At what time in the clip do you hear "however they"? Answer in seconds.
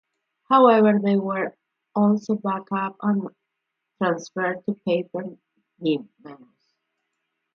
0.49-1.15